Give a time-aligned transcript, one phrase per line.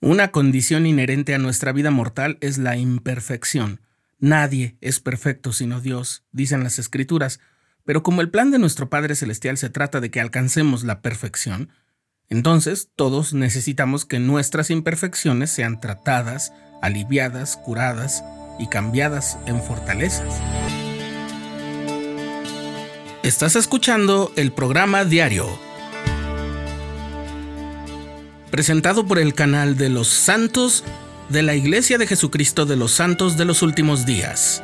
[0.00, 3.80] Una condición inherente a nuestra vida mortal es la imperfección.
[4.20, 7.40] Nadie es perfecto sino Dios, dicen las Escrituras,
[7.84, 11.70] pero como el plan de nuestro Padre Celestial se trata de que alcancemos la perfección,
[12.28, 18.22] entonces todos necesitamos que nuestras imperfecciones sean tratadas, aliviadas, curadas
[18.60, 20.40] y cambiadas en fortalezas.
[23.24, 25.67] Estás escuchando el programa diario
[28.50, 30.84] presentado por el canal de los santos
[31.28, 34.62] de la Iglesia de Jesucristo de los Santos de los Últimos Días.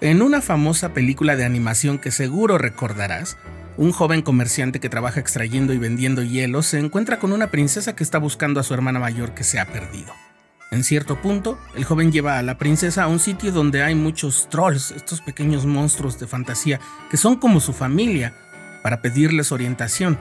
[0.00, 3.36] En una famosa película de animación que seguro recordarás,
[3.76, 8.04] un joven comerciante que trabaja extrayendo y vendiendo hielo se encuentra con una princesa que
[8.04, 10.12] está buscando a su hermana mayor que se ha perdido.
[10.70, 14.48] En cierto punto, el joven lleva a la princesa a un sitio donde hay muchos
[14.48, 16.80] trolls, estos pequeños monstruos de fantasía
[17.10, 18.34] que son como su familia,
[18.82, 20.18] para pedirles orientación.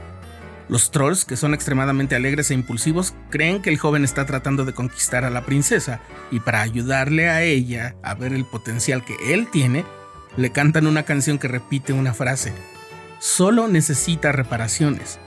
[0.68, 4.74] Los trolls, que son extremadamente alegres e impulsivos, creen que el joven está tratando de
[4.74, 9.48] conquistar a la princesa y para ayudarle a ella a ver el potencial que él
[9.52, 9.84] tiene,
[10.38, 12.54] le cantan una canción que repite una frase,
[13.22, 15.20] solo necesita reparaciones.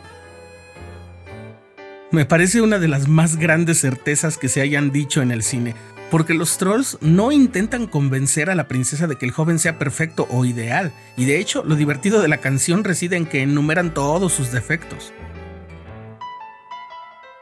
[2.11, 5.75] Me parece una de las más grandes certezas que se hayan dicho en el cine,
[6.11, 10.27] porque los trolls no intentan convencer a la princesa de que el joven sea perfecto
[10.29, 14.33] o ideal, y de hecho lo divertido de la canción reside en que enumeran todos
[14.33, 15.13] sus defectos.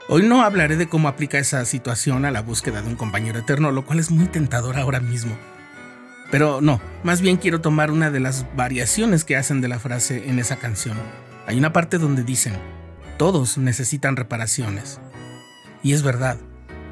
[0.09, 3.73] Hoy no hablaré de cómo aplica esa situación a la búsqueda de un compañero eterno,
[3.73, 5.35] lo cual es muy tentador ahora mismo.
[6.33, 10.31] Pero no, más bien quiero tomar una de las variaciones que hacen de la frase
[10.31, 10.97] en esa canción.
[11.47, 12.55] Hay una parte donde dicen,
[13.19, 14.99] todos necesitan reparaciones.
[15.83, 16.39] Y es verdad,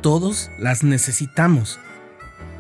[0.03, 1.81] todos las necesitamos.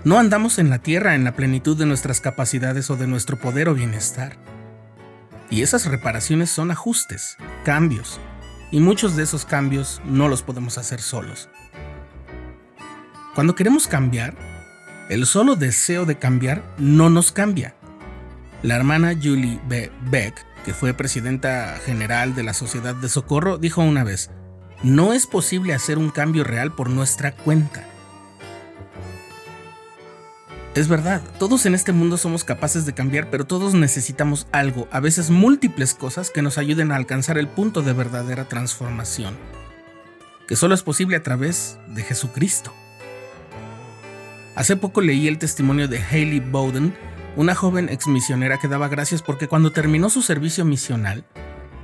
[0.05, 3.69] No andamos en la tierra en la plenitud de nuestras capacidades o de nuestro poder
[3.69, 4.39] o bienestar.
[5.51, 8.19] Y esas reparaciones son ajustes, cambios,
[8.71, 11.51] y muchos de esos cambios no los podemos hacer solos.
[13.35, 14.35] Cuando queremos cambiar,
[15.11, 17.75] el solo deseo de cambiar no nos cambia.
[18.63, 19.91] La hermana Julie B.
[20.09, 24.31] Beck, que fue presidenta general de la Sociedad de Socorro, dijo una vez,
[24.85, 27.85] no es posible hacer un cambio real por nuestra cuenta.
[30.77, 35.01] Es verdad, todos en este mundo somos capaces de cambiar, pero todos necesitamos algo, a
[35.01, 39.37] veces múltiples cosas que nos ayuden a alcanzar el punto de verdadera transformación,
[40.47, 42.73] que solo es posible a través de Jesucristo.
[44.61, 46.93] Hace poco leí el testimonio de Hailey Bowden,
[47.35, 51.25] una joven exmisionera que daba gracias porque cuando terminó su servicio misional,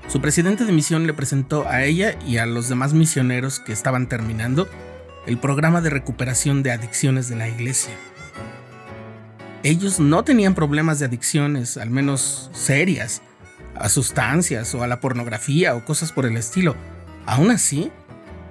[0.09, 4.11] su presidente de misión le presentó a ella y a los demás misioneros que estaban
[4.11, 4.69] terminando
[5.27, 7.95] el programa de recuperación de adicciones de la iglesia.
[9.63, 13.23] Ellos no tenían problemas de adicciones, al menos serias,
[13.75, 16.77] a sustancias o a la pornografía o cosas por el estilo.
[17.25, 17.91] Aún así,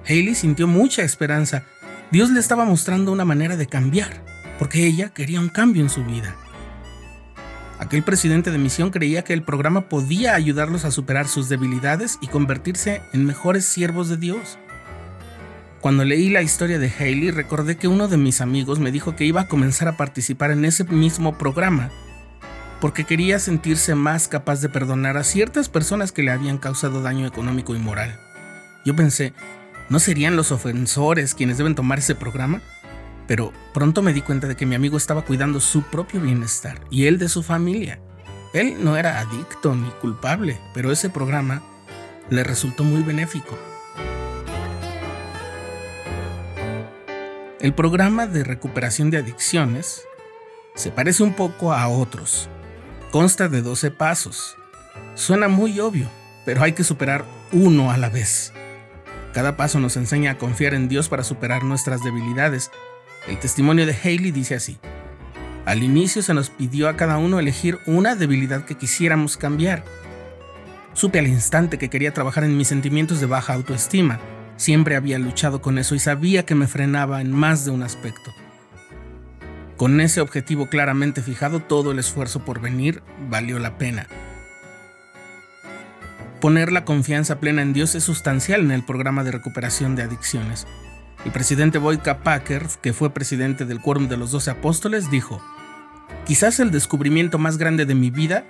[0.04, 1.62] Haley sintió mucha esperanza
[2.12, 4.22] Dios le estaba mostrando una manera de cambiar,
[4.58, 6.36] porque ella quería un cambio en su vida.
[7.80, 12.28] Aquel presidente de misión creía que el programa podía ayudarlos a superar sus debilidades y
[12.28, 14.56] convertirse en mejores siervos de Dios.
[15.80, 19.24] Cuando leí la historia de Haley, recordé que uno de mis amigos me dijo que
[19.24, 21.90] iba a comenzar a participar en ese mismo programa,
[22.80, 27.26] porque quería sentirse más capaz de perdonar a ciertas personas que le habían causado daño
[27.26, 28.18] económico y moral.
[28.84, 29.34] Yo pensé,
[29.88, 32.60] ¿No serían los ofensores quienes deben tomar ese programa?
[33.28, 37.06] Pero pronto me di cuenta de que mi amigo estaba cuidando su propio bienestar y
[37.06, 38.00] el de su familia.
[38.52, 41.62] Él no era adicto ni culpable, pero ese programa
[42.30, 43.56] le resultó muy benéfico.
[47.60, 50.02] El programa de recuperación de adicciones
[50.74, 52.48] se parece un poco a otros.
[53.12, 54.56] Consta de 12 pasos.
[55.14, 56.08] Suena muy obvio,
[56.44, 58.52] pero hay que superar uno a la vez.
[59.36, 62.70] Cada paso nos enseña a confiar en Dios para superar nuestras debilidades.
[63.28, 64.78] El testimonio de Haley dice así.
[65.66, 69.84] Al inicio se nos pidió a cada uno elegir una debilidad que quisiéramos cambiar.
[70.94, 74.20] Supe al instante que quería trabajar en mis sentimientos de baja autoestima.
[74.56, 78.30] Siempre había luchado con eso y sabía que me frenaba en más de un aspecto.
[79.76, 84.06] Con ese objetivo claramente fijado, todo el esfuerzo por venir valió la pena.
[86.46, 90.64] Poner la confianza plena en Dios es sustancial en el programa de recuperación de adicciones.
[91.24, 92.22] El presidente Boyd K.
[92.22, 95.42] Packer, que fue presidente del Quórum de los Doce Apóstoles, dijo,
[96.24, 98.44] Quizás el descubrimiento más grande de mi vida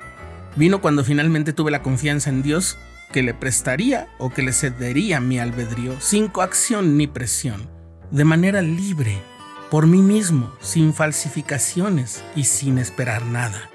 [0.57, 2.77] vino cuando finalmente tuve la confianza en Dios
[3.15, 7.71] que le prestaría o que le cedería mi albedrío sin coacción ni presión,
[8.11, 9.23] de manera libre,
[9.71, 13.71] por mí mismo, sin falsificaciones y sin esperar nada.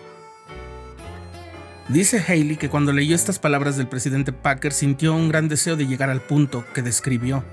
[1.91, 5.87] Dice Haley que cuando leyó estas palabras del presidente Packer sintió un gran deseo de
[5.87, 7.43] llegar al punto que describió.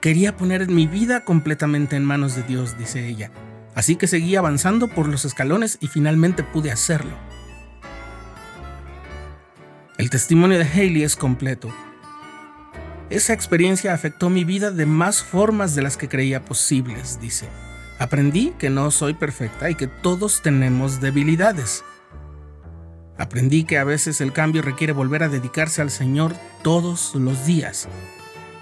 [0.00, 3.30] Quería poner mi vida completamente en manos de Dios, dice ella.
[3.76, 7.16] Así que seguí avanzando por los escalones y finalmente pude hacerlo.
[9.98, 11.72] El testimonio de Haley es completo.
[13.08, 17.48] Esa experiencia afectó mi vida de más formas de las que creía posibles, dice.
[18.00, 21.84] Aprendí que no soy perfecta y que todos tenemos debilidades.
[23.18, 27.88] Aprendí que a veces el cambio requiere volver a dedicarse al Señor todos los días.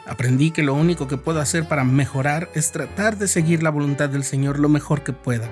[0.06, 4.08] Aprendí que lo único que puedo hacer para mejorar es tratar de seguir la voluntad
[4.08, 5.48] del Señor lo mejor que pueda.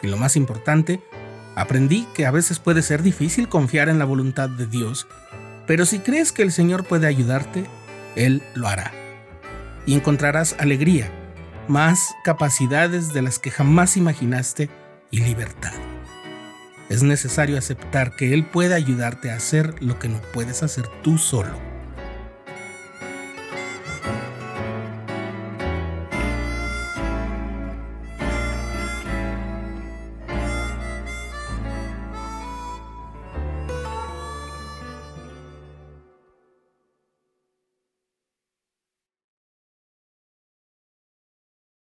[0.00, 1.00] Y lo más importante,
[1.56, 5.08] aprendí que a veces puede ser difícil confiar en la voluntad de Dios,
[5.66, 7.64] pero si crees que el Señor puede ayudarte,
[8.14, 8.92] Él lo hará.
[9.86, 11.10] Y encontrarás alegría,
[11.66, 14.68] más capacidades de las que jamás imaginaste
[15.10, 15.72] y libertad
[16.94, 21.18] es necesario aceptar que Él puede ayudarte a hacer lo que no puedes hacer tú
[21.18, 21.73] solo.